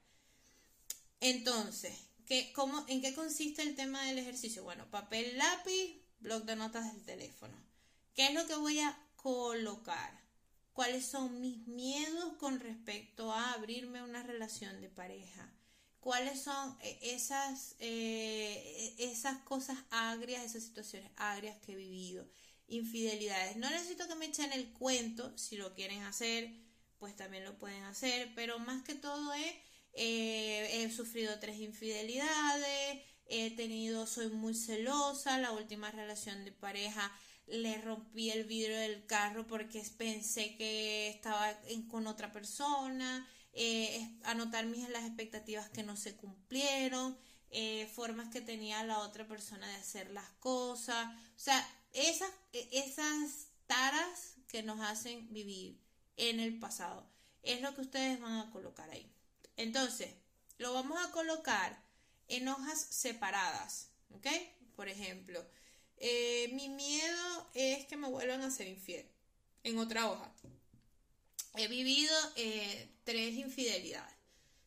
Entonces, 1.19 1.98
¿qué, 2.25 2.51
cómo, 2.53 2.86
¿en 2.88 3.01
qué 3.01 3.13
consiste 3.13 3.62
el 3.63 3.75
tema 3.75 4.03
del 4.03 4.19
ejercicio? 4.19 4.63
Bueno, 4.63 4.89
papel, 4.91 5.38
lápiz, 5.38 6.01
blog 6.19 6.43
de 6.43 6.55
notas 6.55 6.93
del 6.93 7.03
teléfono. 7.03 7.55
¿Qué 8.13 8.27
es 8.27 8.34
lo 8.34 8.46
que 8.46 8.55
voy 8.55 8.79
a 8.79 8.98
colocar? 9.15 10.19
¿Cuáles 10.74 11.05
son 11.05 11.41
mis 11.41 11.65
miedos 11.67 12.34
con 12.38 12.60
respecto 12.60 13.31
a 13.31 13.53
abrirme 13.53 14.03
una 14.03 14.22
relación 14.22 14.79
de 14.81 14.89
pareja? 14.89 15.51
Cuáles 16.00 16.42
son 16.42 16.77
eh, 16.82 17.00
esas, 17.01 17.75
eh, 17.80 18.96
esas 18.98 19.38
cosas 19.44 19.77
agrias, 19.89 20.44
esas 20.44 20.63
situaciones 20.63 21.12
agrias 21.18 21.58
que 21.66 21.74
he 21.74 21.75
vivido, 21.75 22.27
infidelidades. 22.68 23.58
No 23.58 23.70
necesito 23.70 24.08
que 24.08 24.16
me 24.16 24.25
echen 24.25 24.51
el 24.54 24.72
cuento, 24.74 25.38
si 25.38 25.58
lo 25.58 25.74
quieren 25.74 26.04
hacer, 26.04 26.51
pues 26.98 27.16
también 27.16 27.46
lo 27.46 27.58
pueden 27.58 27.84
hacer, 27.84 28.32
pero 28.36 28.60
más 28.60 28.84
que 28.84 28.96
todo 28.96 29.34
es, 29.34 29.54
eh, 29.94 30.84
he 30.84 30.92
sufrido 30.92 31.39
tres 31.39 31.60
infidelidades, 31.60 33.04
he 33.25 33.51
tenido, 33.56 34.08
soy 34.08 34.30
muy 34.30 34.56
celosa, 34.56 35.38
la 35.39 35.51
última 35.51 35.92
relación 35.92 36.46
de 36.46 36.51
pareja 36.51 37.12
le 37.48 37.82
rompí 37.82 38.30
el 38.30 38.44
vidrio 38.44 38.77
del 38.77 39.06
carro 39.06 39.48
porque 39.48 39.82
pensé 39.98 40.56
que 40.58 41.10
estaba 41.10 41.58
con 41.89 42.08
otra 42.08 42.32
persona, 42.32 43.27
eh, 43.60 44.08
anotar 44.24 44.68
mis 44.68 44.88
las 44.90 45.04
expectativas 45.04 45.68
que 45.70 45.82
no 45.82 45.98
se 45.98 46.16
cumplieron, 46.16 47.18
eh, 47.50 47.88
formas 47.96 48.30
que 48.30 48.40
tenía 48.40 48.84
la 48.84 49.00
otra 49.00 49.28
persona 49.28 49.68
de 49.68 49.76
hacer 49.78 50.12
las 50.12 50.30
cosas, 50.40 51.08
o 51.36 51.40
sea, 51.40 51.68
esas, 51.92 52.30
e, 52.54 52.70
esas 52.72 53.48
taras 53.66 54.36
que 54.48 54.62
nos 54.62 54.80
hacen 54.82 55.34
vivir 55.34 55.82
en 56.18 56.40
el 56.40 56.60
pasado, 56.60 57.10
es 57.42 57.62
lo 57.62 57.74
que 57.74 57.82
ustedes 57.82 58.20
van 58.20 58.38
a 58.38 58.52
colocar 58.52 58.92
ahí. 58.92 59.12
Entonces, 59.56 60.13
lo 60.60 60.74
vamos 60.74 61.04
a 61.04 61.12
colocar 61.12 61.84
en 62.28 62.48
hojas 62.50 62.80
separadas, 62.80 63.89
¿ok? 64.12 64.28
Por 64.76 64.88
ejemplo, 64.88 65.43
eh, 65.98 66.52
mi 66.54 66.70
miedo 66.70 67.50
es 67.56 67.88
que 67.88 67.98
me 67.98 68.08
vuelvan 68.08 68.43
a 68.43 68.52
ser 68.52 68.67
infiel 68.67 69.10
en 69.63 69.80
otra 69.80 70.12
hoja 70.12 70.32
he 71.58 71.67
vivido 71.67 72.15
eh, 72.36 72.89
tres 73.04 73.36
infidelidades. 73.36 74.15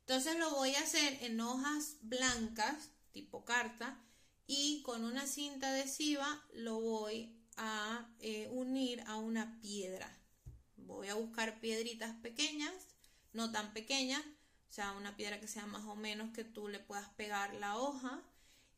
Entonces 0.00 0.38
lo 0.38 0.50
voy 0.50 0.74
a 0.74 0.80
hacer 0.80 1.18
en 1.22 1.40
hojas 1.40 1.96
blancas, 2.02 2.90
tipo 3.12 3.44
carta, 3.44 3.98
y 4.46 4.82
con 4.82 5.04
una 5.04 5.26
cinta 5.26 5.68
adhesiva 5.68 6.44
lo 6.52 6.80
voy 6.80 7.36
a 7.56 8.08
eh, 8.18 8.48
unir 8.50 9.02
a 9.06 9.16
una 9.16 9.60
piedra. 9.60 10.18
Voy 10.76 11.08
a 11.08 11.14
buscar 11.14 11.60
piedritas 11.60 12.16
pequeñas, 12.16 12.72
no 13.32 13.52
tan 13.52 13.72
pequeñas, 13.72 14.22
o 14.68 14.72
sea, 14.72 14.92
una 14.92 15.16
piedra 15.16 15.38
que 15.38 15.48
sea 15.48 15.66
más 15.66 15.84
o 15.84 15.94
menos 15.94 16.32
que 16.32 16.44
tú 16.44 16.68
le 16.68 16.80
puedas 16.80 17.08
pegar 17.10 17.54
la 17.54 17.76
hoja 17.76 18.22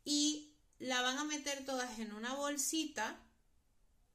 y 0.04 0.52
la 0.78 1.00
van 1.00 1.18
a 1.18 1.24
meter 1.24 1.64
todas 1.64 1.98
en 1.98 2.12
una 2.12 2.34
bolsita 2.34 3.18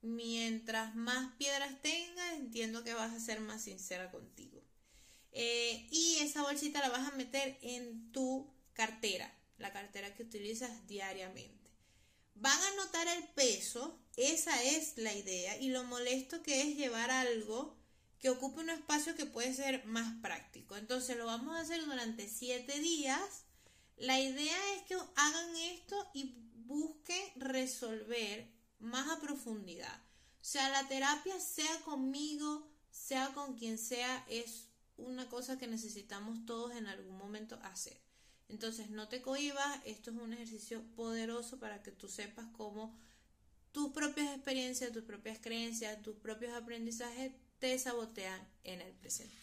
mientras 0.02 0.96
más 0.96 1.36
piedras 1.36 1.82
tengas, 1.82 2.34
entiendo 2.34 2.84
que 2.84 2.94
vas 2.94 3.14
a 3.14 3.20
ser 3.20 3.40
más 3.40 3.64
sincera 3.64 4.12
contigo. 4.12 4.64
Eh, 5.32 5.88
y 5.92 6.18
esa 6.22 6.42
bolsita 6.42 6.82
la 6.82 6.90
vas 6.90 7.08
a 7.08 7.16
meter 7.16 7.58
en 7.62 8.12
tu 8.12 8.52
cartera, 8.74 9.32
la 9.58 9.72
cartera 9.72 10.14
que 10.16 10.24
utilizas 10.24 10.88
diariamente. 10.88 11.72
Van 12.36 12.60
a 12.60 12.76
notar 12.76 13.08
el 13.08 13.24
peso, 13.30 14.00
esa 14.16 14.64
es 14.64 14.98
la 14.98 15.14
idea, 15.14 15.58
y 15.58 15.70
lo 15.70 15.84
molesto 15.84 16.44
que 16.44 16.62
es 16.62 16.78
llevar 16.78 17.12
algo 17.12 17.78
que 18.20 18.30
ocupe 18.30 18.62
un 18.62 18.70
espacio 18.70 19.16
que 19.16 19.26
puede 19.26 19.54
ser 19.54 19.86
más 19.86 20.20
práctico. 20.22 20.76
Entonces 20.76 21.18
lo 21.18 21.26
vamos 21.26 21.56
a 21.56 21.62
hacer 21.62 21.86
durante 21.86 22.28
siete 22.28 22.80
días. 22.80 23.46
La 23.96 24.20
idea 24.20 24.58
es 24.76 24.84
que 24.84 24.96
hagan 24.96 25.56
esto 25.56 26.10
y 26.14 26.36
busquen 26.66 27.24
resolver 27.36 28.57
más 28.80 29.10
a 29.10 29.20
profundidad. 29.20 30.02
O 30.42 30.46
sea, 30.50 30.70
la 30.70 30.88
terapia, 30.88 31.40
sea 31.40 31.80
conmigo, 31.82 32.68
sea 32.92 33.34
con 33.34 33.58
quien 33.58 33.78
sea, 33.78 34.26
es 34.30 34.68
una 34.98 35.30
cosa 35.30 35.58
que 35.58 35.68
necesitamos 35.68 36.46
todos 36.46 36.76
en 36.76 36.88
algún 36.88 37.18
momento 37.18 37.60
hacer. 37.64 37.98
Entonces, 38.50 38.90
no 38.90 39.10
te 39.10 39.22
cohibas, 39.22 39.80
esto 39.86 40.12
es 40.12 40.18
un 40.18 40.34
ejercicio 40.34 40.82
poderoso 40.96 41.60
para 41.60 41.84
que 41.84 41.92
tú 41.92 42.08
sepas 42.08 42.48
cómo 42.56 42.98
tus 43.72 43.92
propias 43.92 44.34
experiencias, 44.34 44.92
tus 44.92 45.04
propias 45.04 45.38
creencias, 45.40 46.02
tus 46.02 46.16
propios 46.16 46.54
aprendizajes 46.54 47.34
te 47.60 47.78
sabotean 47.78 48.40
en 48.64 48.82
el 48.82 48.94
presente. 48.94 49.36